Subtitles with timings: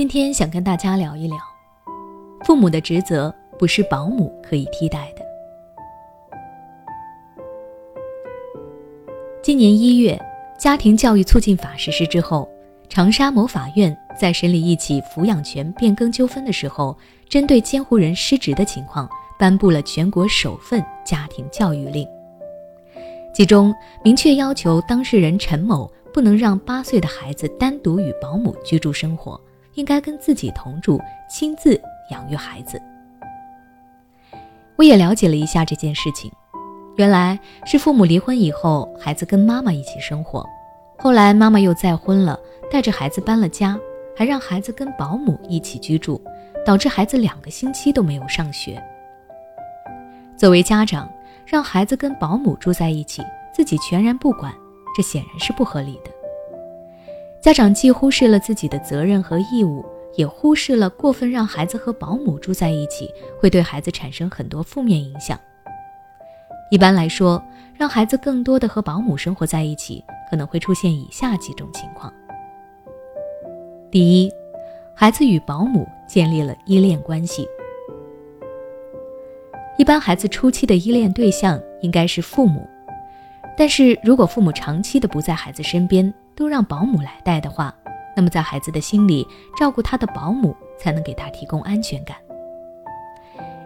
[0.00, 1.36] 今天想跟大家聊一聊，
[2.46, 5.22] 父母的职责不是保姆可以替代的。
[9.42, 10.18] 今年一月，
[10.58, 12.48] 家庭教育促进法实施之后，
[12.88, 16.96] 长沙某法院在审理一起抚养权变更纠纷的时候，
[17.28, 19.06] 针对监护人失职的情况，
[19.38, 22.08] 颁布了全国首份家庭教育令。
[23.34, 29.38] 其中明确要求当事人陈某不能让八岁的孩子单独与保姆居住生活。
[29.74, 32.80] 应该跟自己同住，亲自养育孩子。
[34.76, 36.30] 我也了解了一下这件事情，
[36.96, 40.46] 原来是父母离婚以后，孩子跟妈妈一起生活，
[40.98, 42.38] 后来妈妈又再婚了，
[42.70, 43.78] 带着孩子搬了家，
[44.16, 46.20] 还让孩子跟保姆一起居住，
[46.64, 48.82] 导致孩子两个星期都没有上学。
[50.36, 51.10] 作为家长，
[51.44, 54.50] 让孩子跟保姆住在一起，自己全然不管，
[54.96, 56.10] 这显然是不合理的。
[57.42, 59.82] 家长既忽视了自己的责任和义务，
[60.14, 65.40] 也忽视了过分让孩子和保姆住在一起会对孩子产生很多负面影响。
[66.70, 67.42] 一般来说，
[67.74, 72.12] 让孩子更多的和保姆生活在一起，可能会出现以下几种情况：
[73.90, 74.30] 第一，
[74.94, 77.48] 孩子与保姆建立了依恋关系。
[79.78, 82.68] 一般孩子初期的依恋对象应该是父母，
[83.56, 87.74] 但是如果父母长期的不在孩子身边，都让保姆来带的话，
[88.16, 92.16] 那么在孩子的心里，照顾他的保姆才能给他提供安全感。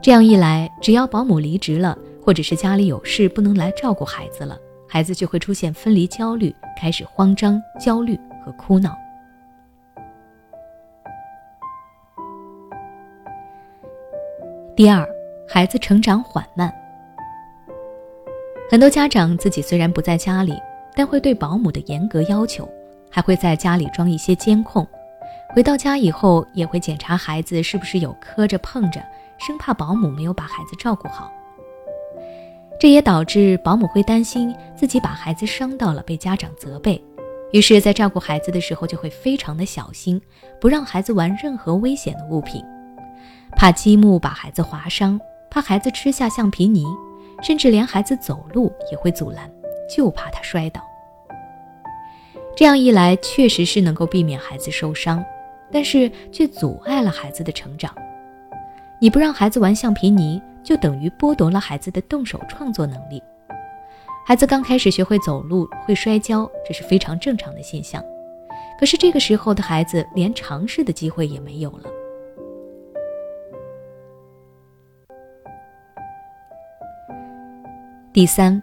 [0.00, 4.58] 这样一来，只要保姆离职了，或者是家里有事不能来照顾孩子了，
[4.88, 8.96] 孩子就会出现分离焦虑，开始慌张、焦虑和哭闹。
[14.74, 15.06] 第二，
[15.46, 16.72] 孩子成长缓慢。
[18.70, 20.54] 很多家长自己虽然不在家里。
[20.94, 22.68] 但会对保姆的严格要求，
[23.10, 24.86] 还会在家里装一些监控。
[25.54, 29.02] 回到家以后，也会检查孩子是不是有磕着碰着，
[29.38, 31.30] 生怕保姆没有把孩子照顾好。
[32.78, 37.02] 这也导致保姆会担心自己把孩子伤到了，被家长责备。
[37.52, 40.20] 于是，在照顾孩子的时候，就会非常的小心，
[40.60, 42.64] 不让孩子玩任何危险的物品，
[43.56, 46.86] 怕积木把孩子划伤，怕孩子吃下橡皮泥，
[47.42, 49.50] 甚至连孩子走路也会阻拦。
[49.94, 50.80] 就怕他摔倒。
[52.56, 55.24] 这样一来，确实是能够避免孩子受伤，
[55.70, 57.94] 但是却阻碍了孩子的成长。
[59.00, 63.22] 你不让孩子玩橡皮泥，就等于剥夺了孩子的动手创作能力。
[64.26, 68.04] 孩子刚开始学会走路会摔跤，这是非常正常的现象。
[68.78, 71.84] 可是这个时候的孩子连尝试的机会也没有了。
[78.12, 78.62] 第三，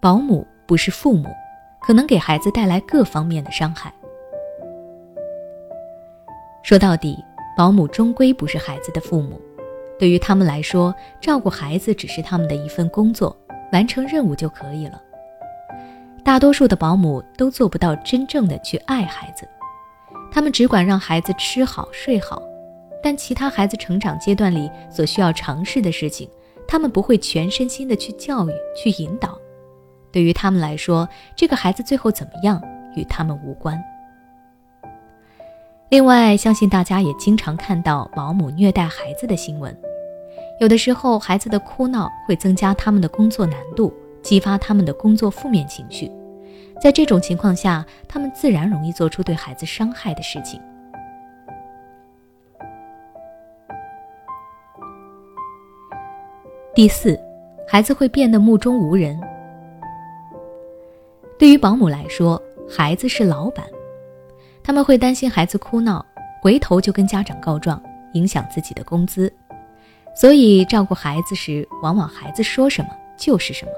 [0.00, 0.44] 保姆。
[0.66, 1.28] 不是父母，
[1.80, 3.92] 可能给孩子带来各方面的伤害。
[6.62, 7.16] 说到底，
[7.56, 9.40] 保姆终归不是孩子的父母，
[9.98, 13.36] 对于他们来说，照顾孩子只是他们的一份工作，
[13.72, 15.00] 完成任务就可以了。
[16.24, 19.48] 大多数的保姆都做不到真正的去爱孩子，
[20.32, 22.42] 他们只管让孩子吃好睡好，
[23.00, 26.28] 但其他孩子成长阶段里所需要尝试的事情，
[26.66, 29.38] 他们不会全身心的去教育、去引导。
[30.16, 32.58] 对于他们来说，这个孩子最后怎么样
[32.94, 33.78] 与他们无关。
[35.90, 39.76] 另外，相信大家也经常看到保姆虐待孩子的新闻。
[40.58, 46.10] 有的时候，孩子的哭闹会增加他们的工作难度，激发他们的工作负面情绪。
[46.80, 50.58] 在这种情况下，他们自然容易做出对孩子伤害的事情。
[56.74, 57.20] 第四，
[57.68, 59.20] 孩子会变得目中无人。
[61.38, 63.66] 对于保姆来说，孩子是老板，
[64.62, 66.04] 他们会担心孩子哭闹，
[66.40, 67.82] 回头就跟家长告状，
[68.14, 69.32] 影响自己的工资。
[70.14, 72.88] 所以照顾孩子时，往往孩子说什么
[73.18, 73.72] 就是什么。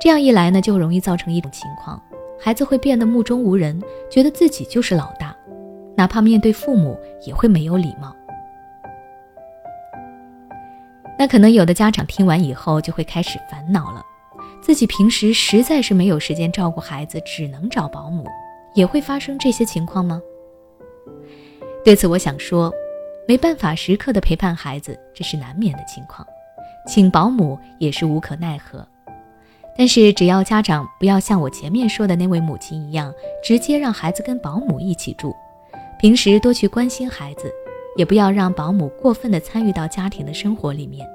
[0.00, 2.02] 这样一来呢，就容易造成一种情况：
[2.40, 3.80] 孩子会变得目中无人，
[4.10, 5.34] 觉得自己就是老大，
[5.94, 8.14] 哪怕面对父母也会没有礼貌。
[11.16, 14.02] 那可能有的家长听完以后就会开始烦恼了。
[14.66, 18.26] 自己平时实在是没有时间照顾孩子，只能找保姆，
[18.74, 20.20] 也会发生这些情况吗？
[21.84, 22.74] 对此，我想说，
[23.28, 26.26] 没办法时刻的陪伴孩子，这是难免的情况，
[26.84, 28.84] 请保姆也是无可奈何。
[29.78, 33.14] 但是，只要家长不要像我前面说的那位母亲一样，
[33.44, 35.32] 直接让孩子跟保姆一起住，
[36.00, 37.52] 平时多去关心孩子，
[37.96, 41.08] 也不要让保姆过分的参与到家庭的生活里面，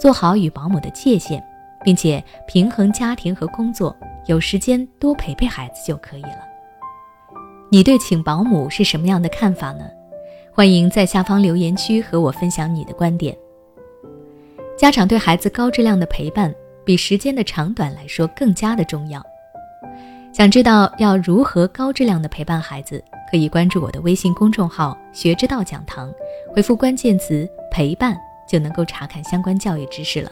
[0.00, 1.46] 做好与保姆的界限。
[1.86, 3.96] 并且平衡家庭和工作，
[4.26, 6.40] 有时间多陪陪孩子就可以了。
[7.70, 9.84] 你对请保姆是什么样的看法呢？
[10.52, 13.36] 欢迎在下方留言区和我分享你的观点。
[14.76, 16.52] 家长对孩子高质量的陪伴，
[16.84, 19.24] 比时间的长短来说更加的重要。
[20.32, 23.00] 想知道要如何高质量的陪伴孩子，
[23.30, 26.12] 可以关注我的微信公众号“学之道讲堂”，
[26.52, 28.18] 回复关键词“陪伴”
[28.48, 30.28] 就能够查看相关教育知识了。